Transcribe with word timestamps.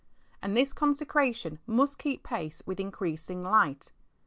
And 0.41 0.57
this 0.57 0.73
consecration 0.73 1.59
must 1.67 1.99
keep 1.99 2.23
pace 2.23 2.63
with 2.65 2.79
increasing 2.79 3.43
light. 3.43 3.91